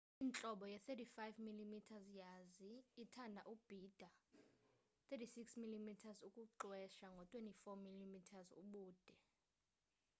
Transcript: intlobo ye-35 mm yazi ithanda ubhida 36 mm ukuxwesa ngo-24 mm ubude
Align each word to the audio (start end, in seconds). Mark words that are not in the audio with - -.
intlobo 0.25 0.63
ye-35 0.73 1.19
mm 1.47 1.73
yazi 2.19 2.71
ithanda 3.03 3.41
ubhida 3.51 4.09
36 5.09 5.63
mm 5.69 5.87
ukuxwesa 6.31 7.05
ngo-24 7.13 7.65
mm 8.01 8.15
ubude 8.61 9.13